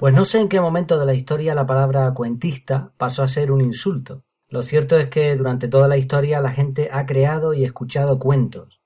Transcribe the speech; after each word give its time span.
Pues 0.00 0.14
no 0.14 0.24
sé 0.24 0.40
en 0.40 0.48
qué 0.48 0.62
momento 0.62 0.98
de 0.98 1.04
la 1.04 1.12
historia 1.12 1.54
la 1.54 1.66
palabra 1.66 2.14
cuentista 2.14 2.94
pasó 2.96 3.22
a 3.22 3.28
ser 3.28 3.52
un 3.52 3.60
insulto. 3.60 4.24
Lo 4.48 4.62
cierto 4.62 4.96
es 4.96 5.10
que 5.10 5.36
durante 5.36 5.68
toda 5.68 5.88
la 5.88 5.98
historia 5.98 6.40
la 6.40 6.52
gente 6.52 6.88
ha 6.90 7.04
creado 7.04 7.52
y 7.52 7.64
escuchado 7.64 8.18
cuentos. 8.18 8.80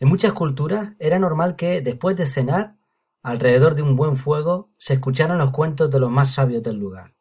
En 0.00 0.08
muchas 0.08 0.32
culturas 0.32 0.94
era 0.98 1.20
normal 1.20 1.54
que 1.54 1.82
después 1.82 2.16
de 2.16 2.26
cenar, 2.26 2.74
alrededor 3.22 3.76
de 3.76 3.82
un 3.82 3.94
buen 3.94 4.16
fuego, 4.16 4.72
se 4.76 4.94
escucharan 4.94 5.38
los 5.38 5.52
cuentos 5.52 5.88
de 5.88 6.00
los 6.00 6.10
más 6.10 6.34
sabios 6.34 6.64
del 6.64 6.78
lugar. 6.78 7.14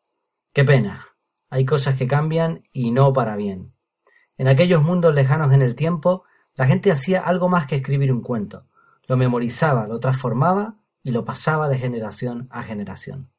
Qué 0.52 0.64
pena. 0.64 1.06
Hay 1.52 1.66
cosas 1.66 1.98
que 1.98 2.08
cambian 2.08 2.64
y 2.72 2.90
no 2.90 3.14
para 3.14 3.36
bien. 3.36 3.76
En 4.40 4.48
aquellos 4.48 4.82
mundos 4.82 5.14
lejanos 5.14 5.54
en 5.54 5.62
el 5.62 5.76
tiempo, 5.76 6.24
la 6.56 6.66
gente 6.66 6.92
hacía 6.92 7.20
algo 7.20 7.48
más 7.48 7.68
que 7.68 7.76
escribir 7.76 8.12
un 8.12 8.24
cuento. 8.24 8.66
Lo 9.06 9.18
memorizaba, 9.18 9.86
lo 9.86 10.00
transformaba 10.00 10.80
y 11.04 11.12
lo 11.12 11.26
pasaba 11.26 11.70
de 11.70 11.78
generación 11.78 12.48
a 12.50 12.64
generación. 12.64 13.35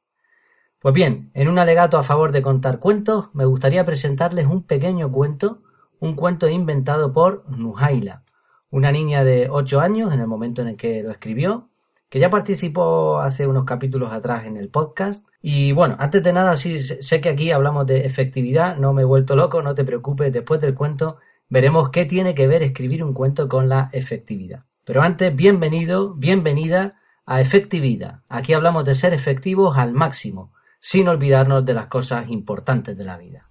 Pues 0.86 0.94
bien, 0.94 1.32
en 1.34 1.48
un 1.48 1.58
alegato 1.58 1.98
a 1.98 2.04
favor 2.04 2.30
de 2.30 2.42
contar 2.42 2.78
cuentos, 2.78 3.30
me 3.32 3.44
gustaría 3.44 3.84
presentarles 3.84 4.46
un 4.46 4.62
pequeño 4.62 5.10
cuento, 5.10 5.60
un 5.98 6.14
cuento 6.14 6.48
inventado 6.48 7.12
por 7.12 7.42
Nuhaila, 7.50 8.22
una 8.70 8.92
niña 8.92 9.24
de 9.24 9.48
8 9.50 9.80
años 9.80 10.14
en 10.14 10.20
el 10.20 10.28
momento 10.28 10.62
en 10.62 10.68
el 10.68 10.76
que 10.76 11.02
lo 11.02 11.10
escribió, 11.10 11.70
que 12.08 12.20
ya 12.20 12.30
participó 12.30 13.18
hace 13.18 13.48
unos 13.48 13.64
capítulos 13.64 14.12
atrás 14.12 14.44
en 14.44 14.56
el 14.56 14.68
podcast. 14.68 15.26
Y 15.42 15.72
bueno, 15.72 15.96
antes 15.98 16.22
de 16.22 16.32
nada, 16.32 16.56
sí, 16.56 16.78
sé 16.78 17.20
que 17.20 17.30
aquí 17.30 17.50
hablamos 17.50 17.84
de 17.88 18.06
efectividad, 18.06 18.76
no 18.76 18.92
me 18.92 19.02
he 19.02 19.06
vuelto 19.06 19.34
loco, 19.34 19.62
no 19.62 19.74
te 19.74 19.82
preocupes, 19.82 20.32
después 20.32 20.60
del 20.60 20.76
cuento 20.76 21.16
veremos 21.48 21.90
qué 21.90 22.04
tiene 22.04 22.32
que 22.32 22.46
ver 22.46 22.62
escribir 22.62 23.02
un 23.02 23.12
cuento 23.12 23.48
con 23.48 23.68
la 23.68 23.90
efectividad. 23.92 24.66
Pero 24.84 25.02
antes, 25.02 25.34
bienvenido, 25.34 26.14
bienvenida 26.14 27.00
a 27.24 27.40
Efectividad. 27.40 28.20
Aquí 28.28 28.52
hablamos 28.52 28.84
de 28.84 28.94
ser 28.94 29.12
efectivos 29.14 29.76
al 29.78 29.92
máximo, 29.92 30.52
sin 30.80 31.08
olvidarnos 31.08 31.64
de 31.64 31.74
las 31.74 31.86
cosas 31.86 32.28
importantes 32.30 32.96
de 32.96 33.04
la 33.04 33.16
vida. 33.16 33.48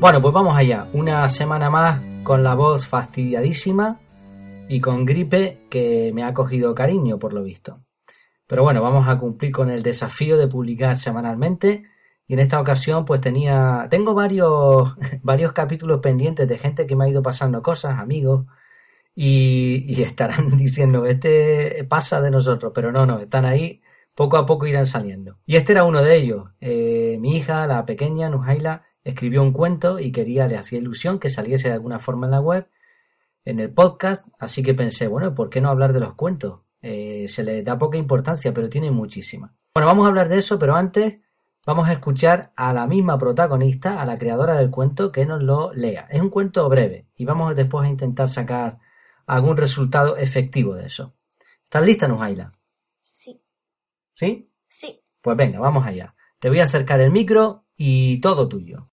Bueno, 0.00 0.22
pues 0.22 0.32
vamos 0.32 0.56
allá. 0.56 0.88
Una 0.94 1.28
semana 1.28 1.68
más 1.68 2.00
con 2.22 2.42
la 2.42 2.54
voz 2.54 2.86
fastidiadísima 2.86 4.00
y 4.66 4.80
con 4.80 5.04
gripe 5.04 5.66
que 5.68 6.10
me 6.14 6.22
ha 6.22 6.32
cogido 6.32 6.74
cariño 6.74 7.18
por 7.18 7.34
lo 7.34 7.42
visto. 7.42 7.80
Pero 8.46 8.62
bueno, 8.62 8.80
vamos 8.82 9.06
a 9.08 9.18
cumplir 9.18 9.52
con 9.52 9.68
el 9.68 9.82
desafío 9.82 10.38
de 10.38 10.48
publicar 10.48 10.96
semanalmente 10.96 11.84
y 12.30 12.34
en 12.34 12.38
esta 12.38 12.60
ocasión 12.60 13.04
pues 13.04 13.20
tenía, 13.20 13.88
tengo 13.90 14.14
varios, 14.14 14.94
varios 15.20 15.52
capítulos 15.52 15.98
pendientes 16.00 16.46
de 16.46 16.58
gente 16.58 16.86
que 16.86 16.94
me 16.94 17.04
ha 17.04 17.08
ido 17.08 17.24
pasando 17.24 17.60
cosas, 17.60 17.98
amigos, 17.98 18.46
y, 19.16 20.00
estarán 20.00 20.48
diciendo, 20.56 21.06
este 21.06 21.84
pasa 21.88 22.20
de 22.20 22.30
nosotros, 22.30 22.70
pero 22.72 22.92
no, 22.92 23.04
no, 23.04 23.18
están 23.18 23.46
ahí, 23.46 23.82
poco 24.14 24.36
a 24.36 24.46
poco 24.46 24.68
irán 24.68 24.86
saliendo. 24.86 25.40
Y 25.44 25.56
este 25.56 25.72
era 25.72 25.82
uno 25.82 26.04
de 26.04 26.16
ellos. 26.18 26.50
Eh, 26.60 27.16
mi 27.18 27.36
hija, 27.36 27.66
la 27.66 27.84
pequeña, 27.84 28.28
Nujaila, 28.28 28.84
escribió 29.02 29.42
un 29.42 29.52
cuento 29.52 29.98
y 29.98 30.12
quería, 30.12 30.46
le 30.46 30.56
hacía 30.56 30.78
ilusión 30.78 31.18
que 31.18 31.30
saliese 31.30 31.66
de 31.66 31.74
alguna 31.74 31.98
forma 31.98 32.28
en 32.28 32.30
la 32.30 32.40
web, 32.40 32.68
en 33.44 33.58
el 33.58 33.72
podcast, 33.72 34.24
así 34.38 34.62
que 34.62 34.72
pensé, 34.72 35.08
bueno, 35.08 35.34
¿por 35.34 35.50
qué 35.50 35.60
no 35.60 35.68
hablar 35.68 35.92
de 35.92 35.98
los 35.98 36.14
cuentos? 36.14 36.60
Eh, 36.80 37.26
se 37.26 37.42
le 37.42 37.64
da 37.64 37.76
poca 37.76 37.98
importancia, 37.98 38.54
pero 38.54 38.68
tiene 38.68 38.92
muchísima. 38.92 39.52
Bueno, 39.74 39.88
vamos 39.88 40.04
a 40.04 40.10
hablar 40.10 40.28
de 40.28 40.38
eso, 40.38 40.60
pero 40.60 40.76
antes 40.76 41.18
vamos 41.66 41.88
a 41.88 41.92
escuchar 41.92 42.52
a 42.56 42.72
la 42.72 42.86
misma 42.86 43.18
protagonista, 43.18 44.00
a 44.00 44.04
la 44.04 44.18
creadora 44.18 44.54
del 44.54 44.70
cuento, 44.70 45.12
que 45.12 45.26
nos 45.26 45.42
lo 45.42 45.72
lea. 45.72 46.06
Es 46.10 46.20
un 46.20 46.30
cuento 46.30 46.68
breve 46.68 47.06
y 47.16 47.24
vamos 47.24 47.54
después 47.54 47.86
a 47.86 47.90
intentar 47.90 48.28
sacar 48.28 48.78
algún 49.26 49.56
resultado 49.56 50.16
efectivo 50.16 50.74
de 50.74 50.86
eso. 50.86 51.14
¿Estás 51.64 51.82
lista, 51.82 52.08
Nujaila? 52.08 52.52
Sí. 53.02 53.42
¿Sí? 54.14 54.50
Sí. 54.68 55.02
Pues 55.20 55.36
venga, 55.36 55.60
vamos 55.60 55.86
allá. 55.86 56.14
Te 56.38 56.48
voy 56.48 56.60
a 56.60 56.64
acercar 56.64 57.00
el 57.00 57.10
micro 57.10 57.66
y 57.76 58.20
todo 58.20 58.48
tuyo. 58.48 58.90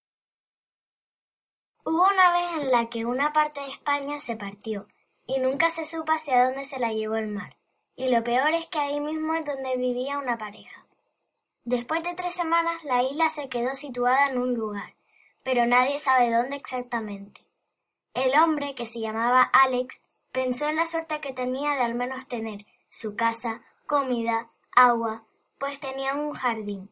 Hubo 1.84 2.04
una 2.04 2.34
vez 2.34 2.64
en 2.64 2.72
la 2.72 2.90
que 2.90 3.06
una 3.06 3.32
parte 3.32 3.62
de 3.62 3.68
España 3.68 4.20
se 4.20 4.36
partió 4.36 4.88
y 5.26 5.40
nunca 5.40 5.70
se 5.70 5.86
supo 5.86 6.12
hacia 6.12 6.44
dónde 6.44 6.66
se 6.66 6.80
la 6.80 6.92
llevó 6.92 7.16
el 7.16 7.28
mar. 7.28 7.58
Y 7.96 8.10
lo 8.10 8.24
peor 8.24 8.54
es 8.54 8.68
que 8.68 8.80
ahí 8.80 9.00
mismo 9.00 9.34
es 9.34 9.46
donde 9.46 9.78
vivía 9.78 10.20
una 10.20 10.38
pareja. 10.38 10.87
Después 11.68 12.02
de 12.02 12.14
tres 12.14 12.34
semanas 12.34 12.82
la 12.86 13.04
isla 13.04 13.30
se 13.30 13.50
quedó 13.50 13.76
situada 13.76 14.30
en 14.30 14.38
un 14.38 14.54
lugar, 14.54 14.96
pero 15.44 15.66
nadie 15.66 16.00
sabe 16.00 16.32
dónde 16.32 16.56
exactamente. 16.56 17.46
El 18.14 18.40
hombre, 18.40 18.74
que 18.74 18.86
se 18.86 19.02
llamaba 19.02 19.42
Alex, 19.42 20.08
pensó 20.32 20.70
en 20.70 20.78
la 20.78 20.88
suerte 20.88 21.20
que 21.20 21.34
tenía 21.34 21.74
de 21.74 21.82
al 21.82 21.94
menos 21.94 22.26
tener 22.26 22.66
su 22.90 23.18
casa, 23.18 23.64
comida, 23.86 24.50
agua, 24.78 25.26
pues 25.60 25.78
tenía 25.82 26.16
un 26.16 26.32
jardín. 26.32 26.90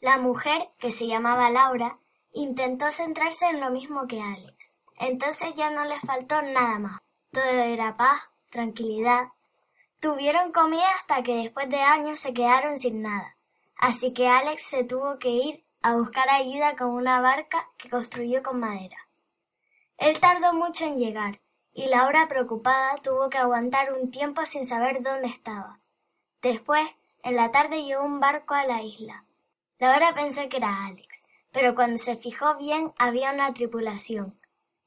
La 0.00 0.16
mujer, 0.16 0.70
que 0.78 0.92
se 0.92 1.06
llamaba 1.06 1.50
Laura, 1.50 1.98
intentó 2.32 2.90
centrarse 2.92 3.50
en 3.50 3.60
lo 3.60 3.68
mismo 3.68 4.06
que 4.06 4.22
Alex. 4.22 4.78
Entonces 4.98 5.52
ya 5.52 5.68
no 5.68 5.84
le 5.84 6.00
faltó 6.00 6.40
nada 6.40 6.78
más. 6.78 7.00
Todo 7.32 7.44
era 7.44 7.98
paz, 7.98 8.18
tranquilidad. 8.48 9.28
Tuvieron 10.00 10.52
comida 10.52 10.88
hasta 10.98 11.22
que 11.22 11.36
después 11.36 11.68
de 11.68 11.82
años 11.82 12.18
se 12.18 12.32
quedaron 12.32 12.78
sin 12.78 13.02
nada 13.02 13.36
así 13.80 14.12
que 14.12 14.28
Alex 14.28 14.62
se 14.62 14.84
tuvo 14.84 15.18
que 15.18 15.30
ir 15.30 15.64
a 15.82 15.96
buscar 15.96 16.28
ayuda 16.28 16.76
con 16.76 16.90
una 16.90 17.20
barca 17.20 17.66
que 17.78 17.88
construyó 17.88 18.42
con 18.42 18.60
madera. 18.60 19.08
Él 19.96 20.20
tardó 20.20 20.52
mucho 20.52 20.84
en 20.84 20.96
llegar, 20.96 21.40
y 21.72 21.86
Laura, 21.86 22.28
preocupada, 22.28 22.96
tuvo 23.02 23.30
que 23.30 23.38
aguantar 23.38 23.92
un 23.94 24.10
tiempo 24.10 24.44
sin 24.44 24.66
saber 24.66 25.02
dónde 25.02 25.28
estaba. 25.28 25.80
Después, 26.42 26.86
en 27.22 27.36
la 27.36 27.50
tarde 27.50 27.82
llegó 27.82 28.04
un 28.04 28.20
barco 28.20 28.54
a 28.54 28.66
la 28.66 28.82
isla. 28.82 29.24
Laura 29.78 30.14
pensó 30.14 30.46
que 30.50 30.58
era 30.58 30.84
Alex, 30.84 31.26
pero 31.50 31.74
cuando 31.74 31.96
se 31.96 32.16
fijó 32.16 32.56
bien 32.56 32.92
había 32.98 33.32
una 33.32 33.52
tripulación. 33.54 34.38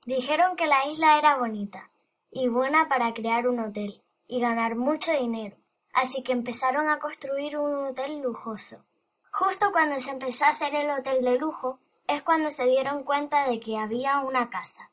Dijeron 0.05 0.55
que 0.55 0.67
la 0.67 0.85
isla 0.85 1.17
era 1.17 1.37
bonita 1.37 1.89
y 2.29 2.47
buena 2.47 2.89
para 2.89 3.13
crear 3.13 3.47
un 3.47 3.59
hotel 3.59 4.03
y 4.27 4.39
ganar 4.39 4.75
mucho 4.75 5.11
dinero 5.13 5.62
así 5.93 6.23
que 6.23 6.31
empezaron 6.31 6.89
a 6.89 6.99
construir 6.99 7.57
un 7.57 7.85
hotel 7.85 8.21
lujoso. 8.21 8.83
Justo 9.31 9.71
cuando 9.71 9.99
se 9.99 10.11
empezó 10.11 10.45
a 10.45 10.49
hacer 10.49 10.75
el 10.75 10.89
hotel 10.89 11.23
de 11.23 11.37
lujo, 11.37 11.79
es 12.07 12.21
cuando 12.21 12.51
se 12.51 12.65
dieron 12.65 13.03
cuenta 13.03 13.47
de 13.47 13.59
que 13.59 13.77
había 13.77 14.19
una 14.19 14.49
casa. 14.49 14.91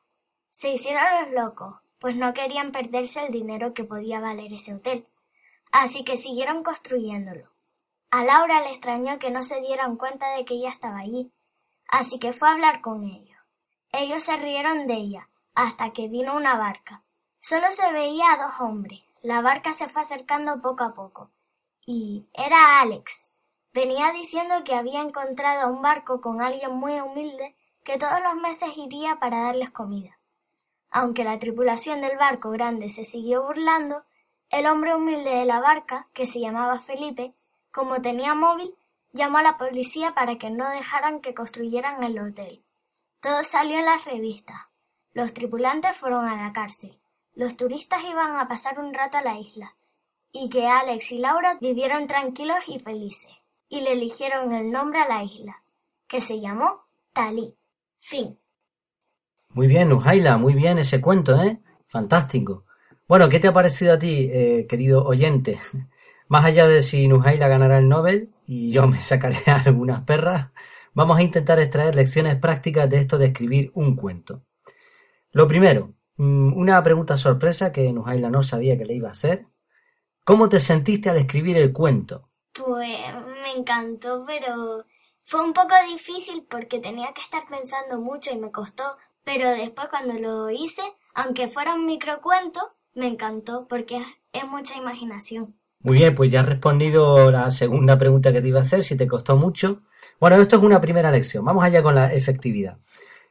Se 0.52 0.70
hicieron 0.70 1.02
los 1.20 1.32
locos, 1.32 1.76
pues 1.98 2.16
no 2.16 2.32
querían 2.32 2.72
perderse 2.72 3.24
el 3.24 3.32
dinero 3.32 3.74
que 3.74 3.84
podía 3.84 4.20
valer 4.20 4.52
ese 4.52 4.74
hotel, 4.74 5.06
así 5.72 6.04
que 6.04 6.16
siguieron 6.16 6.62
construyéndolo. 6.62 7.50
A 8.10 8.24
Laura 8.24 8.60
le 8.60 8.70
extrañó 8.70 9.18
que 9.18 9.30
no 9.30 9.44
se 9.44 9.60
dieran 9.60 9.96
cuenta 9.96 10.34
de 10.36 10.44
que 10.44 10.54
ella 10.54 10.70
estaba 10.70 10.98
allí, 10.98 11.32
así 11.88 12.18
que 12.18 12.32
fue 12.32 12.48
a 12.48 12.52
hablar 12.52 12.80
con 12.80 13.04
ellos. 13.04 13.38
Ellos 13.92 14.24
se 14.24 14.36
rieron 14.36 14.86
de 14.86 14.94
ella, 14.94 15.28
hasta 15.54 15.92
que 15.92 16.08
vino 16.08 16.36
una 16.36 16.56
barca. 16.56 17.02
Solo 17.40 17.66
se 17.70 17.92
veía 17.92 18.32
a 18.32 18.46
dos 18.46 18.60
hombres, 18.60 19.00
la 19.22 19.42
barca 19.42 19.72
se 19.72 19.88
fue 19.88 20.02
acercando 20.02 20.60
poco 20.62 20.84
a 20.84 20.94
poco. 20.94 21.30
Y 21.84 22.28
era 22.32 22.80
Alex. 22.80 23.30
Venía 23.72 24.12
diciendo 24.12 24.64
que 24.64 24.74
había 24.74 25.00
encontrado 25.00 25.72
un 25.72 25.82
barco 25.82 26.20
con 26.20 26.40
alguien 26.40 26.72
muy 26.72 26.98
humilde 27.00 27.54
que 27.84 27.98
todos 27.98 28.20
los 28.22 28.34
meses 28.36 28.76
iría 28.76 29.18
para 29.20 29.44
darles 29.44 29.70
comida. 29.70 30.18
Aunque 30.90 31.24
la 31.24 31.38
tripulación 31.38 32.00
del 32.00 32.16
barco 32.16 32.50
grande 32.50 32.88
se 32.88 33.04
siguió 33.04 33.44
burlando, 33.44 34.04
el 34.50 34.66
hombre 34.66 34.96
humilde 34.96 35.30
de 35.30 35.44
la 35.44 35.60
barca, 35.60 36.08
que 36.12 36.26
se 36.26 36.40
llamaba 36.40 36.80
Felipe, 36.80 37.34
como 37.70 38.02
tenía 38.02 38.34
móvil, 38.34 38.74
llamó 39.12 39.38
a 39.38 39.42
la 39.42 39.56
policía 39.56 40.14
para 40.14 40.36
que 40.38 40.50
no 40.50 40.68
dejaran 40.68 41.20
que 41.20 41.34
construyeran 41.34 42.02
el 42.02 42.18
hotel. 42.18 42.64
Todo 43.20 43.44
salió 43.44 43.78
en 43.78 43.84
las 43.84 44.04
revistas. 44.04 44.56
Los 45.12 45.34
tripulantes 45.34 45.96
fueron 45.96 46.26
a 46.26 46.42
la 46.42 46.52
cárcel. 46.52 46.99
Los 47.40 47.56
turistas 47.56 48.02
iban 48.04 48.36
a 48.36 48.46
pasar 48.46 48.78
un 48.78 48.92
rato 48.92 49.16
a 49.16 49.22
la 49.22 49.38
isla, 49.38 49.74
y 50.30 50.50
que 50.50 50.66
Alex 50.66 51.12
y 51.12 51.20
Laura 51.20 51.56
vivieron 51.58 52.06
tranquilos 52.06 52.58
y 52.66 52.78
felices, 52.78 53.32
y 53.66 53.80
le 53.80 53.92
eligieron 53.92 54.52
el 54.52 54.70
nombre 54.70 55.00
a 55.00 55.08
la 55.08 55.24
isla, 55.24 55.62
que 56.06 56.20
se 56.20 56.38
llamó 56.38 56.82
Talí. 57.14 57.54
Fin. 57.96 58.38
Muy 59.54 59.68
bien, 59.68 59.88
Nujaila, 59.88 60.36
muy 60.36 60.52
bien 60.52 60.76
ese 60.76 61.00
cuento, 61.00 61.42
¿eh? 61.42 61.58
Fantástico. 61.86 62.66
Bueno, 63.08 63.30
¿qué 63.30 63.40
te 63.40 63.48
ha 63.48 63.54
parecido 63.54 63.94
a 63.94 63.98
ti, 63.98 64.28
eh, 64.30 64.66
querido 64.68 65.06
oyente? 65.06 65.58
Más 66.28 66.44
allá 66.44 66.68
de 66.68 66.82
si 66.82 67.08
Nujaila 67.08 67.48
ganará 67.48 67.78
el 67.78 67.88
Nobel 67.88 68.34
y 68.46 68.70
yo 68.70 68.86
me 68.86 68.98
sacaré 68.98 69.38
algunas 69.46 70.02
perras, 70.02 70.50
vamos 70.92 71.18
a 71.18 71.22
intentar 71.22 71.58
extraer 71.58 71.94
lecciones 71.94 72.36
prácticas 72.36 72.90
de 72.90 72.98
esto 72.98 73.16
de 73.16 73.28
escribir 73.28 73.70
un 73.72 73.96
cuento. 73.96 74.42
Lo 75.32 75.48
primero, 75.48 75.94
una 76.20 76.82
pregunta 76.82 77.16
sorpresa 77.16 77.72
que 77.72 77.92
Nujaila 77.92 78.30
no 78.30 78.42
sabía 78.42 78.76
que 78.76 78.84
le 78.84 78.94
iba 78.94 79.08
a 79.08 79.12
hacer. 79.12 79.46
¿Cómo 80.24 80.48
te 80.48 80.60
sentiste 80.60 81.10
al 81.10 81.16
escribir 81.16 81.56
el 81.56 81.72
cuento? 81.72 82.28
Pues 82.52 82.98
me 83.42 83.52
encantó, 83.58 84.24
pero 84.26 84.84
Fue 85.24 85.42
un 85.44 85.52
poco 85.52 85.74
difícil 85.88 86.44
porque 86.50 86.80
tenía 86.80 87.12
que 87.14 87.22
estar 87.22 87.42
pensando 87.48 88.00
mucho 88.00 88.32
y 88.32 88.38
me 88.38 88.50
costó, 88.50 88.82
pero 89.24 89.48
después 89.50 89.88
cuando 89.88 90.14
lo 90.14 90.50
hice, 90.50 90.82
aunque 91.14 91.48
fuera 91.48 91.74
un 91.74 91.86
microcuento, 91.86 92.60
me 92.94 93.06
encantó 93.06 93.66
porque 93.68 93.98
es 94.32 94.44
mucha 94.48 94.76
imaginación. 94.76 95.54
Muy 95.80 95.98
bien, 95.98 96.14
pues 96.14 96.30
ya 96.32 96.40
has 96.40 96.46
respondido 96.48 97.30
la 97.30 97.50
segunda 97.52 97.96
pregunta 97.96 98.32
que 98.32 98.42
te 98.42 98.48
iba 98.48 98.58
a 98.58 98.62
hacer, 98.62 98.84
si 98.84 98.96
te 98.96 99.06
costó 99.06 99.36
mucho. 99.36 99.82
Bueno, 100.18 100.36
esto 100.36 100.56
es 100.56 100.62
una 100.62 100.80
primera 100.80 101.10
lección. 101.10 101.44
Vamos 101.44 101.64
allá 101.64 101.82
con 101.82 101.94
la 101.94 102.12
efectividad. 102.12 102.78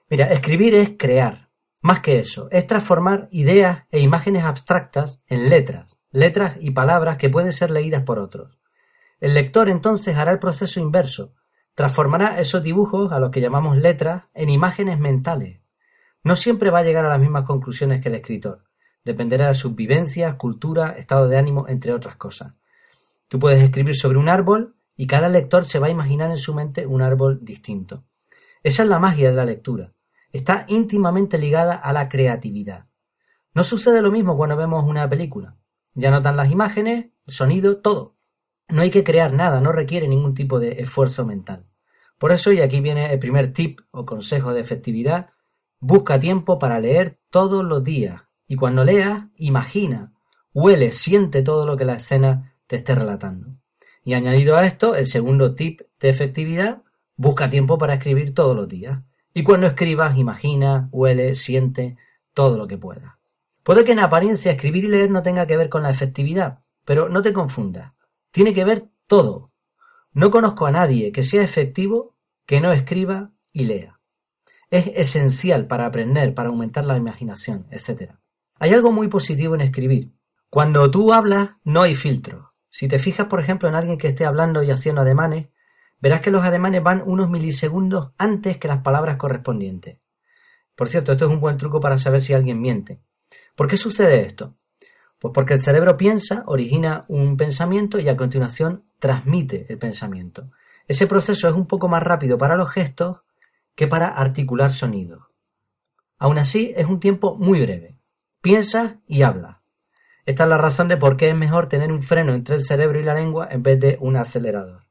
Mira, 0.09 0.31
escribir 0.31 0.75
es 0.75 0.91
crear. 0.97 1.49
Más 1.81 2.01
que 2.01 2.19
eso, 2.19 2.49
es 2.51 2.67
transformar 2.67 3.29
ideas 3.31 3.85
e 3.89 4.01
imágenes 4.01 4.43
abstractas 4.43 5.21
en 5.27 5.49
letras, 5.49 5.97
letras 6.11 6.57
y 6.59 6.71
palabras 6.71 7.17
que 7.17 7.29
pueden 7.29 7.53
ser 7.53 7.71
leídas 7.71 8.03
por 8.03 8.19
otros. 8.19 8.59
El 9.21 9.33
lector 9.33 9.69
entonces 9.69 10.17
hará 10.17 10.31
el 10.31 10.39
proceso 10.39 10.79
inverso, 10.79 11.35
transformará 11.75 12.39
esos 12.39 12.63
dibujos, 12.63 13.13
a 13.13 13.19
los 13.19 13.31
que 13.31 13.39
llamamos 13.39 13.77
letras, 13.77 14.25
en 14.33 14.49
imágenes 14.49 14.99
mentales. 14.99 15.61
No 16.23 16.35
siempre 16.35 16.69
va 16.69 16.79
a 16.79 16.83
llegar 16.83 17.05
a 17.05 17.09
las 17.09 17.19
mismas 17.19 17.43
conclusiones 17.43 18.01
que 18.01 18.09
el 18.09 18.15
escritor. 18.15 18.65
Dependerá 19.05 19.47
de 19.47 19.55
sus 19.55 19.73
vivencias, 19.75 20.35
cultura, 20.35 20.95
estado 20.97 21.29
de 21.29 21.37
ánimo, 21.37 21.69
entre 21.69 21.93
otras 21.93 22.17
cosas. 22.17 22.55
Tú 23.29 23.39
puedes 23.39 23.63
escribir 23.63 23.95
sobre 23.95 24.17
un 24.17 24.27
árbol 24.27 24.75
y 24.97 25.07
cada 25.07 25.29
lector 25.29 25.65
se 25.65 25.79
va 25.79 25.87
a 25.87 25.91
imaginar 25.91 26.29
en 26.29 26.37
su 26.37 26.53
mente 26.53 26.85
un 26.85 27.01
árbol 27.01 27.39
distinto. 27.41 28.03
Esa 28.63 28.83
es 28.83 28.89
la 28.89 28.99
magia 28.99 29.29
de 29.29 29.35
la 29.37 29.45
lectura. 29.45 29.93
Está 30.31 30.65
íntimamente 30.67 31.37
ligada 31.37 31.75
a 31.75 31.91
la 31.93 32.09
creatividad. 32.09 32.85
No 33.53 33.63
sucede 33.63 34.01
lo 34.01 34.11
mismo 34.11 34.37
cuando 34.37 34.55
vemos 34.55 34.83
una 34.83 35.09
película. 35.09 35.57
Ya 35.95 36.11
notan 36.11 36.37
las 36.37 36.51
imágenes, 36.51 37.07
el 37.25 37.33
sonido, 37.33 37.77
todo. 37.77 38.15
No 38.67 38.83
hay 38.83 38.91
que 38.91 39.03
crear 39.03 39.33
nada, 39.33 39.61
no 39.61 39.71
requiere 39.71 40.07
ningún 40.07 40.35
tipo 40.35 40.59
de 40.59 40.81
esfuerzo 40.81 41.25
mental. 41.25 41.65
Por 42.19 42.31
eso, 42.31 42.51
y 42.51 42.61
aquí 42.61 42.81
viene 42.81 43.11
el 43.11 43.19
primer 43.19 43.53
tip 43.53 43.79
o 43.91 44.05
consejo 44.05 44.53
de 44.53 44.61
efectividad, 44.61 45.29
busca 45.79 46.19
tiempo 46.19 46.59
para 46.59 46.79
leer 46.79 47.19
todos 47.29 47.63
los 47.63 47.83
días, 47.83 48.21
y 48.45 48.55
cuando 48.55 48.83
leas, 48.83 49.25
imagina, 49.35 50.13
huele, 50.53 50.91
siente 50.91 51.41
todo 51.41 51.65
lo 51.65 51.77
que 51.77 51.85
la 51.85 51.95
escena 51.95 52.55
te 52.67 52.75
esté 52.75 52.93
relatando. 52.93 53.55
Y 54.03 54.13
añadido 54.13 54.57
a 54.57 54.65
esto, 54.65 54.95
el 54.95 55.07
segundo 55.07 55.55
tip 55.55 55.81
de 55.99 56.09
efectividad, 56.09 56.83
busca 57.15 57.49
tiempo 57.49 57.77
para 57.77 57.95
escribir 57.95 58.33
todos 58.33 58.55
los 58.55 58.67
días. 58.67 58.99
Y 59.39 59.44
cuando 59.44 59.68
escribas, 59.68 60.18
imagina, 60.18 60.89
huele, 60.91 61.33
siente 61.33 61.95
todo 62.33 62.57
lo 62.57 62.68
que 62.68 62.77
puedas. 62.77 63.13
Puede 63.63 63.86
que 63.86 63.94
en 63.94 64.00
apariencia 64.00 64.51
escribir 64.51 64.83
y 64.83 64.89
leer 64.89 65.12
no 65.12 65.24
tenga 65.24 65.47
que 65.47 65.56
ver 65.56 65.69
con 65.69 65.81
la 65.81 65.89
efectividad, 65.89 66.59
pero 66.83 67.07
no 67.07 67.21
te 67.21 67.31
confundas. 67.31 67.94
Tiene 68.31 68.53
que 68.53 68.65
ver 68.65 68.89
todo. 69.07 69.53
No 70.12 70.30
conozco 70.30 70.65
a 70.65 70.71
nadie 70.71 71.13
que 71.13 71.24
sea 71.24 71.41
efectivo 71.41 72.18
que 72.45 72.59
no 72.59 72.74
escriba 72.74 73.31
y 73.53 73.63
lea. 73.63 74.01
Es 74.69 74.88
esencial 74.94 75.68
para 75.68 75.86
aprender, 75.86 76.36
para 76.36 76.50
aumentar 76.50 76.86
la 76.86 76.97
imaginación, 76.97 77.65
etc. 77.71 78.15
Hay 78.56 78.74
algo 78.74 78.91
muy 78.91 79.07
positivo 79.07 79.56
en 79.56 79.62
escribir. 79.62 80.12
Cuando 80.50 80.91
tú 80.91 81.13
hablas, 81.13 81.51
no 81.63 81.81
hay 81.81 81.95
filtro. 81.95 82.56
Si 82.68 82.89
te 82.89 83.00
fijas, 83.00 83.27
por 83.27 83.39
ejemplo, 83.39 83.69
en 83.69 83.75
alguien 83.75 83.97
que 83.97 84.09
esté 84.09 84.25
hablando 84.25 84.63
y 84.63 84.71
haciendo 84.71 85.00
ademanes, 85.00 85.47
verás 86.00 86.22
que 86.22 86.31
los 86.31 86.44
ademanes 86.44 86.84
van 86.84 87.04
unos 87.06 87.30
milisegundos 87.30 88.12
antes 88.18 88.57
que 88.57 88.68
las 88.68 88.81
palabras 88.81 89.18
correspondientes. 89.18 90.00
Por 90.75 90.88
cierto, 90.88 91.12
esto 91.12 91.25
es 91.25 91.31
un 91.31 91.42
buen 91.42 91.57
truco 91.57 91.80
para 91.80 91.98
saber 91.98 92.22
si 92.22 92.34
alguien 92.34 92.62
miente. 92.62 93.01
¿Por 93.56 93.68
qué 93.68 93.78
sucede 93.78 94.22
esto? 94.22 94.56
Pues 95.19 95.34
porque 95.34 95.56
el 95.56 95.60
cerebro 95.60 95.98
piensa, 95.98 96.44
origina 96.48 97.06
un 97.10 97.36
pensamiento 97.36 98.00
y 98.00 98.07
a 98.07 98.16
continuación 98.16 98.84
transmite 99.00 99.66
el 99.68 99.78
pensamiento. 99.78 100.51
Ese 100.88 101.07
proceso 101.07 101.50
es 101.50 101.54
un 101.54 101.68
poco 101.68 101.90
más 101.90 102.01
rápido 102.01 102.38
para 102.38 102.56
los 102.56 102.69
gestos 102.69 103.18
que 103.75 103.88
para 103.88 104.07
articular 104.07 104.72
sonidos. 104.72 105.24
Aún 106.18 106.38
así, 106.38 106.74
es 106.75 106.86
un 106.86 107.00
tiempo 107.00 107.38
muy 107.38 107.62
breve. 107.62 107.98
Piensa 108.42 109.01
y 109.06 109.22
habla. 109.22 109.62
Esta 110.25 110.44
es 110.44 110.50
la 110.50 110.57
razón 110.57 110.88
de 110.88 110.98
por 110.98 111.18
qué 111.18 111.30
es 111.30 111.36
mejor 111.36 111.68
tener 111.68 111.92
un 111.92 112.01
freno 112.01 112.34
entre 112.34 112.56
el 112.56 112.63
cerebro 112.63 113.00
y 113.00 113.04
la 113.04 113.16
lengua 113.16 113.48
en 113.51 113.63
vez 113.63 113.80
de 113.80 113.98
un 114.00 114.16
acelerador. 114.16 114.88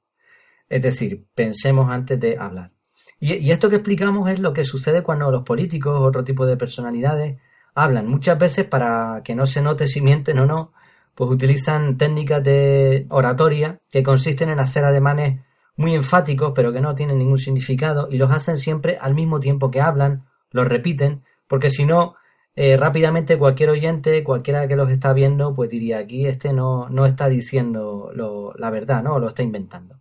Es 0.68 0.82
decir, 0.82 1.26
pensemos 1.34 1.90
antes 1.90 2.20
de 2.20 2.36
hablar. 2.38 2.72
Y, 3.20 3.50
esto 3.50 3.70
que 3.70 3.76
explicamos 3.76 4.30
es 4.30 4.38
lo 4.38 4.52
que 4.52 4.64
sucede 4.64 5.02
cuando 5.02 5.30
los 5.30 5.42
políticos 5.42 5.98
otro 6.00 6.24
tipo 6.24 6.46
de 6.46 6.56
personalidades 6.56 7.40
hablan. 7.74 8.06
Muchas 8.06 8.38
veces 8.38 8.66
para 8.66 9.22
que 9.24 9.34
no 9.34 9.46
se 9.46 9.62
note 9.62 9.86
si 9.86 10.00
mienten 10.00 10.38
o 10.38 10.46
no, 10.46 10.72
pues 11.14 11.30
utilizan 11.30 11.96
técnicas 11.98 12.42
de 12.44 13.06
oratoria 13.10 13.80
que 13.90 14.02
consisten 14.02 14.50
en 14.50 14.60
hacer 14.60 14.84
ademanes 14.84 15.40
muy 15.76 15.94
enfáticos 15.94 16.52
pero 16.54 16.72
que 16.72 16.80
no 16.80 16.94
tienen 16.94 17.18
ningún 17.18 17.38
significado 17.38 18.08
y 18.10 18.18
los 18.18 18.30
hacen 18.30 18.58
siempre 18.58 18.98
al 19.00 19.14
mismo 19.14 19.40
tiempo 19.40 19.70
que 19.70 19.80
hablan, 19.80 20.26
los 20.50 20.66
repiten, 20.66 21.22
porque 21.46 21.70
si 21.70 21.84
no 21.86 22.16
eh, 22.56 22.76
rápidamente 22.76 23.38
cualquier 23.38 23.70
oyente, 23.70 24.24
cualquiera 24.24 24.66
que 24.68 24.76
los 24.76 24.90
está 24.90 25.12
viendo, 25.12 25.54
pues 25.54 25.70
diría 25.70 25.98
aquí 25.98 26.26
este 26.26 26.52
no, 26.52 26.88
no 26.88 27.06
está 27.06 27.28
diciendo 27.28 28.10
la 28.56 28.70
verdad, 28.70 29.02
¿no? 29.02 29.14
O 29.14 29.20
lo 29.20 29.28
está 29.28 29.42
inventando. 29.42 30.00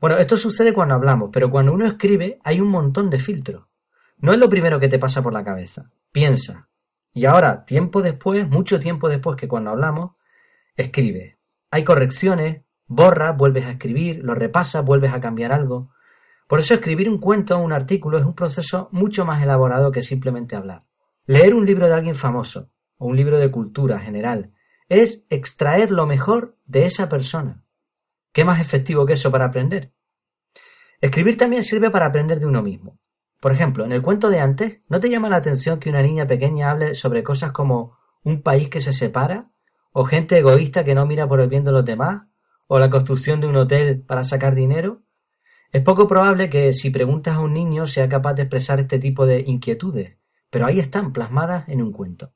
Bueno, 0.00 0.16
esto 0.16 0.36
sucede 0.36 0.72
cuando 0.72 0.94
hablamos, 0.94 1.30
pero 1.32 1.50
cuando 1.50 1.72
uno 1.72 1.86
escribe 1.86 2.38
hay 2.44 2.60
un 2.60 2.68
montón 2.68 3.10
de 3.10 3.18
filtros. 3.18 3.66
No 4.18 4.32
es 4.32 4.38
lo 4.38 4.48
primero 4.48 4.78
que 4.78 4.88
te 4.88 4.98
pasa 4.98 5.22
por 5.22 5.32
la 5.32 5.44
cabeza. 5.44 5.90
Piensa. 6.12 6.68
Y 7.12 7.24
ahora, 7.24 7.64
tiempo 7.64 8.02
después, 8.02 8.48
mucho 8.48 8.78
tiempo 8.78 9.08
después 9.08 9.36
que 9.36 9.48
cuando 9.48 9.70
hablamos, 9.70 10.12
escribe. 10.76 11.38
Hay 11.70 11.84
correcciones, 11.84 12.62
borras, 12.86 13.36
vuelves 13.36 13.66
a 13.66 13.72
escribir, 13.72 14.24
lo 14.24 14.34
repasas, 14.34 14.84
vuelves 14.84 15.12
a 15.12 15.20
cambiar 15.20 15.52
algo. 15.52 15.90
Por 16.46 16.60
eso 16.60 16.74
escribir 16.74 17.08
un 17.08 17.18
cuento 17.18 17.56
o 17.56 17.60
un 17.60 17.72
artículo 17.72 18.18
es 18.18 18.24
un 18.24 18.34
proceso 18.34 18.88
mucho 18.92 19.24
más 19.24 19.42
elaborado 19.42 19.90
que 19.90 20.02
simplemente 20.02 20.56
hablar. 20.56 20.84
Leer 21.26 21.54
un 21.54 21.66
libro 21.66 21.88
de 21.88 21.94
alguien 21.94 22.14
famoso 22.14 22.70
o 22.96 23.06
un 23.06 23.16
libro 23.16 23.38
de 23.38 23.50
cultura 23.50 23.98
general 23.98 24.52
es 24.88 25.26
extraer 25.28 25.90
lo 25.90 26.06
mejor 26.06 26.56
de 26.64 26.86
esa 26.86 27.08
persona. 27.08 27.64
¿Qué 28.38 28.44
más 28.44 28.60
efectivo 28.60 29.04
que 29.04 29.14
eso 29.14 29.32
para 29.32 29.46
aprender? 29.46 29.90
Escribir 31.00 31.36
también 31.36 31.64
sirve 31.64 31.90
para 31.90 32.06
aprender 32.06 32.38
de 32.38 32.46
uno 32.46 32.62
mismo. 32.62 32.96
Por 33.40 33.50
ejemplo, 33.50 33.84
en 33.84 33.90
el 33.90 34.00
cuento 34.00 34.30
de 34.30 34.38
antes, 34.38 34.78
¿no 34.88 35.00
te 35.00 35.10
llama 35.10 35.28
la 35.28 35.38
atención 35.38 35.80
que 35.80 35.90
una 35.90 36.02
niña 36.02 36.24
pequeña 36.24 36.70
hable 36.70 36.94
sobre 36.94 37.24
cosas 37.24 37.50
como 37.50 37.98
un 38.22 38.42
país 38.42 38.68
que 38.68 38.78
se 38.78 38.92
separa? 38.92 39.50
¿O 39.90 40.04
gente 40.04 40.38
egoísta 40.38 40.84
que 40.84 40.94
no 40.94 41.04
mira 41.04 41.26
por 41.26 41.40
el 41.40 41.48
bien 41.48 41.64
de 41.64 41.72
los 41.72 41.84
demás? 41.84 42.28
¿O 42.68 42.78
la 42.78 42.90
construcción 42.90 43.40
de 43.40 43.48
un 43.48 43.56
hotel 43.56 44.02
para 44.02 44.22
sacar 44.22 44.54
dinero? 44.54 45.02
Es 45.72 45.82
poco 45.82 46.06
probable 46.06 46.48
que 46.48 46.74
si 46.74 46.90
preguntas 46.90 47.34
a 47.34 47.40
un 47.40 47.54
niño 47.54 47.88
sea 47.88 48.08
capaz 48.08 48.34
de 48.34 48.42
expresar 48.42 48.78
este 48.78 49.00
tipo 49.00 49.26
de 49.26 49.40
inquietudes, 49.48 50.16
pero 50.48 50.66
ahí 50.66 50.78
están 50.78 51.12
plasmadas 51.12 51.68
en 51.68 51.82
un 51.82 51.90
cuento. 51.90 52.30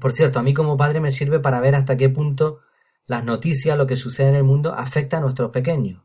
Por 0.00 0.12
cierto, 0.12 0.38
a 0.38 0.44
mí 0.44 0.54
como 0.54 0.76
padre 0.76 1.00
me 1.00 1.10
sirve 1.10 1.40
para 1.40 1.58
ver 1.58 1.74
hasta 1.74 1.96
qué 1.96 2.08
punto 2.08 2.60
las 3.06 3.24
noticias, 3.24 3.76
lo 3.76 3.86
que 3.86 3.96
sucede 3.96 4.28
en 4.28 4.36
el 4.36 4.44
mundo, 4.44 4.74
afecta 4.74 5.18
a 5.18 5.20
nuestros 5.20 5.50
pequeños. 5.50 6.02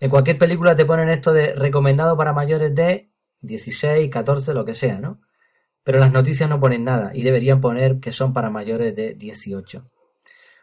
En 0.00 0.10
cualquier 0.10 0.38
película 0.38 0.76
te 0.76 0.84
ponen 0.84 1.08
esto 1.08 1.32
de 1.32 1.54
recomendado 1.54 2.16
para 2.16 2.32
mayores 2.32 2.74
de 2.74 3.10
16, 3.40 4.10
14, 4.10 4.54
lo 4.54 4.64
que 4.64 4.74
sea, 4.74 4.98
¿no? 4.98 5.20
Pero 5.82 5.98
las 5.98 6.12
noticias 6.12 6.50
no 6.50 6.60
ponen 6.60 6.84
nada 6.84 7.12
y 7.14 7.22
deberían 7.22 7.60
poner 7.60 8.00
que 8.00 8.12
son 8.12 8.32
para 8.32 8.50
mayores 8.50 8.94
de 8.94 9.14
18. 9.14 9.88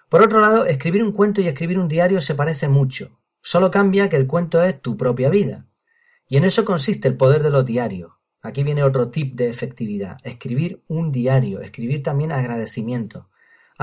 Por 0.09 0.21
otro 0.21 0.41
lado, 0.41 0.65
escribir 0.65 1.03
un 1.03 1.11
cuento 1.11 1.41
y 1.41 1.47
escribir 1.47 1.79
un 1.79 1.87
diario 1.87 2.21
se 2.21 2.35
parece 2.35 2.67
mucho. 2.67 3.19
Solo 3.41 3.71
cambia 3.71 4.09
que 4.09 4.17
el 4.17 4.27
cuento 4.27 4.61
es 4.61 4.81
tu 4.81 4.95
propia 4.95 5.29
vida. 5.29 5.65
Y 6.27 6.37
en 6.37 6.45
eso 6.45 6.65
consiste 6.65 7.07
el 7.07 7.17
poder 7.17 7.41
de 7.41 7.49
los 7.49 7.65
diarios. 7.65 8.11
Aquí 8.41 8.63
viene 8.63 8.83
otro 8.83 9.09
tip 9.09 9.35
de 9.35 9.49
efectividad. 9.49 10.17
Escribir 10.23 10.83
un 10.87 11.11
diario, 11.11 11.61
escribir 11.61 12.03
también 12.03 12.31
agradecimiento. 12.31 13.29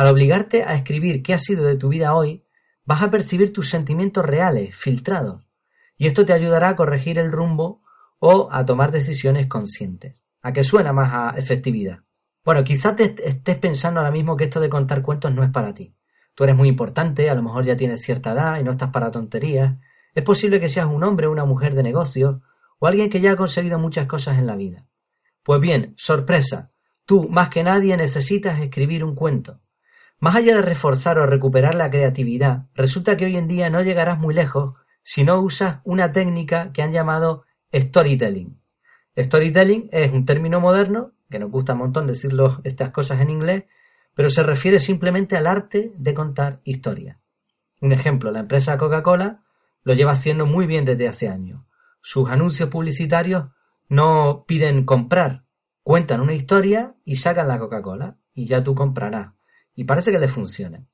Al 0.01 0.07
obligarte 0.07 0.63
a 0.63 0.73
escribir 0.73 1.23
qué 1.23 1.35
ha 1.35 1.39
sido 1.39 1.67
de 1.67 1.77
tu 1.77 1.91
vida 1.91 2.15
hoy, 2.15 2.43
vas 2.87 3.03
a 3.03 3.11
percibir 3.11 3.53
tus 3.53 3.69
sentimientos 3.69 4.25
reales, 4.25 4.75
filtrados. 4.75 5.45
Y 5.99 6.07
esto 6.07 6.25
te 6.25 6.33
ayudará 6.33 6.71
a 6.71 6.75
corregir 6.75 7.19
el 7.19 7.31
rumbo 7.31 7.83
o 8.19 8.49
a 8.51 8.65
tomar 8.65 8.93
decisiones 8.93 9.47
conscientes. 9.47 10.17
¿A 10.41 10.55
qué 10.55 10.65
suena 10.65 10.95
más 10.95 11.13
a 11.13 11.39
efectividad? 11.39 11.99
Bueno, 12.43 12.65
quizás 12.65 12.97
te 12.97 13.15
estés 13.29 13.59
pensando 13.59 14.01
ahora 14.01 14.11
mismo 14.11 14.39
que 14.39 14.45
esto 14.45 14.59
de 14.59 14.71
contar 14.71 15.03
cuentos 15.03 15.35
no 15.35 15.45
es 15.45 15.51
para 15.51 15.75
ti. 15.75 15.95
Tú 16.35 16.45
eres 16.45 16.57
muy 16.57 16.69
importante, 16.69 17.29
a 17.29 17.35
lo 17.35 17.43
mejor 17.43 17.67
ya 17.67 17.77
tienes 17.77 18.01
cierta 18.01 18.33
edad 18.33 18.59
y 18.59 18.65
no 18.65 18.71
estás 18.71 18.89
para 18.89 19.11
tonterías. 19.11 19.77
Es 20.15 20.25
posible 20.25 20.61
que 20.61 20.71
seas 20.71 20.87
un 20.87 21.05
hombre 21.05 21.27
o 21.27 21.31
una 21.31 21.45
mujer 21.45 21.75
de 21.75 21.83
negocios 21.83 22.41
o 22.79 22.87
alguien 22.87 23.11
que 23.11 23.21
ya 23.21 23.33
ha 23.33 23.37
conseguido 23.37 23.79
muchas 23.79 24.07
cosas 24.07 24.39
en 24.39 24.47
la 24.47 24.57
vida. 24.57 24.87
Pues 25.43 25.61
bien, 25.61 25.93
sorpresa, 25.99 26.73
tú 27.05 27.29
más 27.29 27.51
que 27.51 27.63
nadie 27.63 27.99
necesitas 27.99 28.63
escribir 28.63 29.05
un 29.05 29.15
cuento. 29.15 29.61
Más 30.21 30.37
allá 30.37 30.57
de 30.57 30.63
reforzar 30.63 31.19
o 31.19 31.25
recuperar 31.25 31.75
la 31.75 31.91
creatividad, 31.91 32.67
resulta 32.75 33.17
que 33.17 33.25
hoy 33.25 33.37
en 33.37 33.49
día 33.49 33.71
no 33.71 33.81
llegarás 33.81 34.19
muy 34.19 34.35
lejos 34.35 34.75
si 35.03 35.25
no 35.25 35.41
usas 35.41 35.81
una 35.85 36.13
técnica 36.13 36.73
que 36.73 36.83
han 36.83 36.93
llamado 36.93 37.45
storytelling. 37.73 38.61
Storytelling 39.17 39.89
es 39.91 40.13
un 40.13 40.27
término 40.27 40.61
moderno, 40.61 41.13
que 41.31 41.39
nos 41.39 41.51
gusta 41.51 41.73
un 41.73 41.79
montón 41.79 42.07
decirlo 42.07 42.61
estas 42.65 42.91
cosas 42.91 43.21
en 43.21 43.31
inglés, 43.31 43.65
pero 44.15 44.29
se 44.29 44.43
refiere 44.43 44.79
simplemente 44.79 45.39
al 45.39 45.47
arte 45.47 45.93
de 45.97 46.13
contar 46.13 46.61
historias. 46.65 47.17
Un 47.81 47.93
ejemplo, 47.93 48.31
la 48.31 48.41
empresa 48.41 48.77
Coca-Cola 48.77 49.43
lo 49.85 49.95
lleva 49.95 50.13
haciendo 50.13 50.45
muy 50.45 50.67
bien 50.67 50.85
desde 50.85 51.09
hace 51.09 51.29
años. 51.29 51.63
sus 52.03 52.31
anuncios 52.31 52.69
publicitarios 52.69 53.47
no 53.89 54.45
piden 54.47 54.85
comprar, 54.85 55.45
cuentan 55.83 56.21
una 56.21 56.35
historia 56.35 56.95
y 57.05 57.17
sacan 57.17 57.49
la 57.49 57.59
Coca-Cola 57.59 58.19
y 58.35 58.47
ya 58.47 58.63
tú 58.63 58.75
comprarás. 58.75 59.40
Y 59.81 59.85
parece 59.85 60.13
que 60.13 60.19
le 60.19 60.29
funciona. 60.29 60.85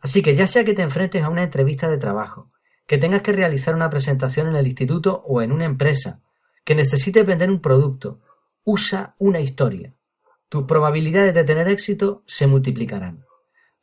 Así 0.00 0.22
que 0.22 0.34
ya 0.34 0.46
sea 0.46 0.64
que 0.64 0.72
te 0.72 0.80
enfrentes 0.80 1.22
a 1.22 1.28
una 1.28 1.42
entrevista 1.42 1.90
de 1.90 1.98
trabajo, 1.98 2.50
que 2.86 2.96
tengas 2.96 3.20
que 3.20 3.32
realizar 3.32 3.74
una 3.74 3.90
presentación 3.90 4.48
en 4.48 4.56
el 4.56 4.66
instituto 4.66 5.22
o 5.26 5.42
en 5.42 5.52
una 5.52 5.66
empresa, 5.66 6.22
que 6.64 6.74
necesites 6.74 7.26
vender 7.26 7.50
un 7.50 7.60
producto, 7.60 8.20
usa 8.64 9.16
una 9.18 9.40
historia. 9.40 9.92
Tus 10.48 10.62
probabilidades 10.62 11.34
de 11.34 11.44
tener 11.44 11.68
éxito 11.68 12.22
se 12.26 12.46
multiplicarán. 12.46 13.26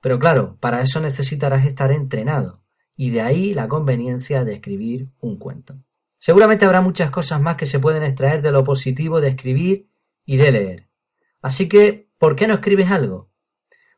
Pero 0.02 0.18
claro, 0.18 0.58
para 0.60 0.82
eso 0.82 1.00
necesitarás 1.00 1.68
estar 1.68 1.92
entrenado, 1.92 2.64
y 2.96 3.12
de 3.12 3.22
ahí 3.22 3.54
la 3.54 3.68
conveniencia 3.68 4.46
de 4.46 4.54
escribir 4.56 5.10
un 5.20 5.38
cuento. 5.38 5.76
Seguramente 6.18 6.66
habrá 6.66 6.82
muchas 6.82 7.12
cosas 7.12 7.40
más 7.40 7.56
que 7.56 7.68
se 7.68 7.78
pueden 7.78 8.02
extraer 8.02 8.42
de 8.42 8.52
lo 8.52 8.64
positivo 8.64 9.22
de 9.22 9.28
escribir 9.28 9.92
y 10.26 10.38
de 10.38 10.52
leer. 10.52 10.88
Así 11.40 11.70
que, 11.70 12.10
¿por 12.18 12.36
qué 12.36 12.48
no 12.48 12.56
escribes 12.56 12.90
algo? 12.90 13.29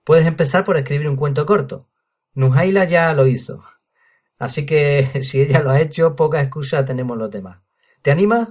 Puedes 0.04 0.26
empezar 0.26 0.64
por 0.64 0.78
escribir 0.78 1.08
un 1.08 1.16
cuento 1.16 1.46
corto. 1.46 1.88
Nujaila 2.34 2.86
ya 2.86 3.14
lo 3.14 3.28
hizo. 3.28 3.64
Así 4.40 4.66
que 4.66 5.22
si 5.24 5.42
ella 5.42 5.62
lo 5.62 5.72
ha 5.72 5.82
hecho, 5.82 6.16
poca 6.16 6.42
excusa 6.42 6.86
tenemos 6.86 7.18
los 7.18 7.30
demás. 7.30 7.60
¿Te 8.02 8.12
animas? 8.12 8.50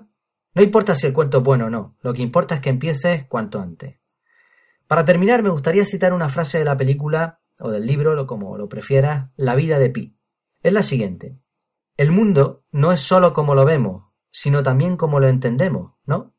No 0.54 0.62
importa 0.62 0.94
si 0.94 1.06
el 1.06 1.12
cuento 1.12 1.38
es 1.38 1.44
bueno 1.44 1.66
o 1.66 1.70
no, 1.70 1.96
lo 2.02 2.12
que 2.12 2.22
importa 2.22 2.56
es 2.56 2.60
que 2.60 2.70
empieces 2.70 3.24
cuanto 3.26 3.60
antes. 3.60 3.98
Para 4.86 5.04
terminar, 5.04 5.42
me 5.42 5.50
gustaría 5.50 5.84
citar 5.84 6.12
una 6.12 6.28
frase 6.28 6.58
de 6.58 6.64
la 6.64 6.76
película, 6.76 7.40
o 7.60 7.70
del 7.70 7.86
libro, 7.86 8.26
como 8.26 8.58
lo 8.58 8.68
prefieras, 8.68 9.30
La 9.36 9.54
vida 9.54 9.78
de 9.78 9.90
Pi. 9.90 10.16
Es 10.62 10.72
la 10.72 10.82
siguiente. 10.82 11.38
El 11.96 12.10
mundo 12.10 12.64
no 12.72 12.90
es 12.90 13.00
sólo 13.00 13.32
como 13.32 13.54
lo 13.54 13.64
vemos, 13.64 14.10
sino 14.32 14.62
también 14.62 14.96
como 14.96 15.20
lo 15.20 15.28
entendemos, 15.28 15.92
¿no? 16.06 16.34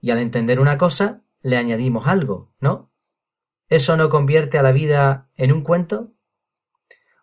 Y 0.00 0.10
al 0.10 0.18
entender 0.18 0.58
una 0.58 0.78
cosa, 0.78 1.22
le 1.40 1.56
añadimos 1.56 2.06
algo, 2.06 2.52
¿no? 2.60 2.87
¿Eso 3.68 3.96
no 3.96 4.08
convierte 4.08 4.58
a 4.58 4.62
la 4.62 4.72
vida 4.72 5.28
en 5.36 5.52
un 5.52 5.62
cuento? 5.62 6.12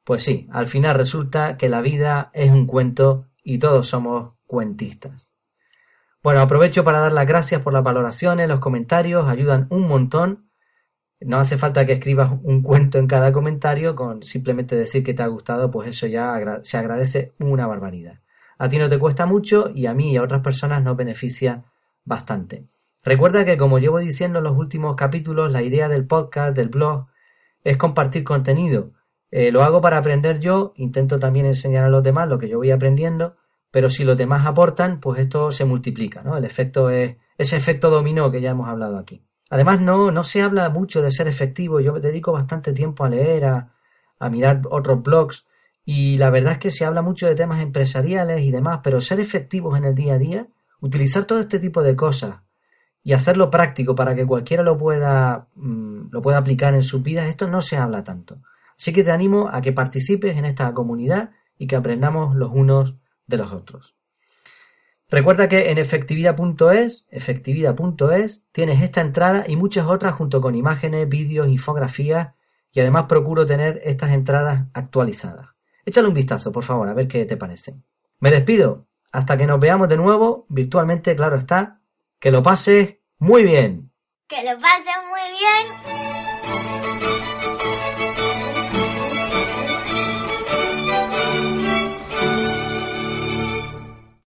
Pues 0.03 0.23
sí, 0.23 0.47
al 0.51 0.67
final 0.67 0.95
resulta 0.95 1.57
que 1.57 1.69
la 1.69 1.81
vida 1.81 2.29
es 2.33 2.51
un 2.51 2.67
cuento 2.67 3.27
y 3.43 3.57
todos 3.57 3.87
somos 3.87 4.33
cuentistas. 4.45 5.31
Bueno, 6.21 6.41
aprovecho 6.41 6.83
para 6.83 6.99
dar 6.99 7.13
las 7.13 7.25
gracias 7.25 7.61
por 7.61 7.73
las 7.73 7.83
valoraciones, 7.83 8.47
los 8.47 8.59
comentarios, 8.59 9.27
ayudan 9.27 9.65
un 9.71 9.87
montón. 9.87 10.49
No 11.19 11.37
hace 11.37 11.57
falta 11.57 11.85
que 11.85 11.93
escribas 11.93 12.31
un 12.43 12.61
cuento 12.61 12.99
en 12.99 13.07
cada 13.07 13.31
comentario, 13.31 13.95
con 13.95 14.21
simplemente 14.21 14.75
decir 14.75 15.03
que 15.03 15.15
te 15.15 15.23
ha 15.23 15.27
gustado, 15.27 15.71
pues 15.71 15.89
eso 15.89 16.05
ya 16.05 16.61
se 16.63 16.77
agradece 16.77 17.33
una 17.39 17.65
barbaridad. 17.65 18.21
A 18.59 18.69
ti 18.69 18.77
no 18.77 18.87
te 18.89 18.99
cuesta 18.99 19.25
mucho 19.25 19.71
y 19.73 19.87
a 19.87 19.93
mí 19.95 20.11
y 20.11 20.17
a 20.17 20.23
otras 20.23 20.41
personas 20.41 20.83
nos 20.83 20.95
beneficia 20.95 21.63
bastante. 22.03 22.67
Recuerda 23.05 23.45
que 23.45 23.55
como 23.55 23.77
llevo 23.77 23.99
diciendo 23.99 24.39
en 24.39 24.45
los 24.45 24.57
últimos 24.57 24.95
capítulos, 24.95 25.51
la 25.51 25.61
idea 25.61 25.87
del 25.87 26.07
podcast, 26.07 26.55
del 26.55 26.69
blog, 26.69 27.05
es 27.63 27.77
compartir 27.77 28.23
contenido. 28.23 28.93
Eh, 29.29 29.51
lo 29.51 29.61
hago 29.61 29.79
para 29.79 29.99
aprender 29.99 30.39
yo, 30.39 30.73
intento 30.75 31.19
también 31.19 31.45
enseñar 31.45 31.85
a 31.85 31.89
los 31.89 32.01
demás 32.01 32.27
lo 32.27 32.39
que 32.39 32.49
yo 32.49 32.57
voy 32.57 32.71
aprendiendo, 32.71 33.35
pero 33.69 33.91
si 33.91 34.03
los 34.05 34.17
demás 34.17 34.47
aportan, 34.47 34.99
pues 34.99 35.19
esto 35.19 35.51
se 35.51 35.65
multiplica, 35.65 36.23
¿no? 36.23 36.35
El 36.35 36.45
efecto 36.45 36.89
es 36.89 37.17
ese 37.37 37.57
efecto 37.57 37.91
dominó 37.91 38.31
que 38.31 38.41
ya 38.41 38.51
hemos 38.51 38.69
hablado 38.69 38.97
aquí. 38.97 39.23
Además, 39.51 39.81
no, 39.81 40.09
no 40.09 40.23
se 40.23 40.41
habla 40.41 40.69
mucho 40.69 41.03
de 41.03 41.11
ser 41.11 41.27
efectivo. 41.27 41.79
Yo 41.79 41.99
dedico 41.99 42.31
bastante 42.31 42.73
tiempo 42.73 43.05
a 43.05 43.09
leer, 43.09 43.45
a, 43.45 43.73
a 44.17 44.29
mirar 44.31 44.61
otros 44.71 45.03
blogs, 45.03 45.45
y 45.83 46.17
la 46.17 46.31
verdad 46.31 46.53
es 46.53 46.59
que 46.59 46.71
se 46.71 46.85
habla 46.85 47.03
mucho 47.03 47.27
de 47.27 47.35
temas 47.35 47.61
empresariales 47.61 48.41
y 48.41 48.49
demás, 48.49 48.79
pero 48.83 48.99
ser 48.99 49.19
efectivos 49.19 49.77
en 49.77 49.85
el 49.85 49.93
día 49.93 50.15
a 50.15 50.17
día, 50.17 50.47
utilizar 50.79 51.25
todo 51.25 51.41
este 51.41 51.59
tipo 51.59 51.83
de 51.83 51.95
cosas 51.95 52.44
y 53.05 53.13
hacerlo 53.13 53.51
práctico 53.51 53.93
para 53.93 54.15
que 54.15 54.25
cualquiera 54.25 54.63
lo 54.63 54.79
pueda, 54.79 55.47
mm, 55.53 56.07
lo 56.11 56.21
pueda 56.23 56.39
aplicar 56.39 56.73
en 56.73 56.81
sus 56.81 57.03
vidas, 57.03 57.27
esto 57.27 57.47
no 57.47 57.61
se 57.61 57.77
habla 57.77 58.03
tanto. 58.03 58.41
Así 58.77 58.91
que 58.91 59.03
te 59.03 59.11
animo 59.11 59.47
a 59.53 59.61
que 59.61 59.71
participes 59.71 60.35
en 60.35 60.43
esta 60.43 60.73
comunidad 60.73 61.29
y 61.57 61.67
que 61.67 61.75
aprendamos 61.75 62.35
los 62.35 62.49
unos 62.51 62.97
de 63.27 63.37
los 63.37 63.53
otros. 63.53 63.95
Recuerda 65.07 65.47
que 65.47 65.69
en 65.69 65.77
efectividad.es, 65.77 67.05
efectividad.es, 67.11 68.43
tienes 68.51 68.81
esta 68.81 69.01
entrada 69.01 69.45
y 69.47 69.55
muchas 69.55 69.85
otras 69.85 70.13
junto 70.15 70.41
con 70.41 70.55
imágenes, 70.55 71.07
vídeos, 71.07 71.47
infografías 71.47 72.33
y 72.71 72.79
además 72.79 73.05
procuro 73.07 73.45
tener 73.45 73.81
estas 73.85 74.11
entradas 74.11 74.65
actualizadas. 74.73 75.49
Échale 75.85 76.07
un 76.07 76.15
vistazo, 76.15 76.51
por 76.51 76.63
favor, 76.63 76.89
a 76.89 76.95
ver 76.95 77.07
qué 77.07 77.23
te 77.25 77.37
parece. 77.37 77.75
Me 78.19 78.31
despido. 78.31 78.87
Hasta 79.11 79.37
que 79.37 79.45
nos 79.45 79.59
veamos 79.59 79.87
de 79.89 79.95
nuevo, 79.95 80.47
virtualmente, 80.49 81.15
claro 81.15 81.37
está. 81.37 81.81
Que 82.19 82.31
lo 82.31 82.41
pases 82.41 82.97
muy 83.19 83.43
bien. 83.43 83.91
Que 84.27 84.43
lo 84.43 84.59
pases 84.59 84.95
muy 85.09 85.21
bien. 85.39 87.34